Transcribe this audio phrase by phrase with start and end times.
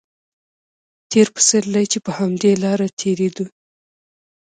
[1.11, 3.45] تېر پسرلی چې په همدې لاره تېرېدو.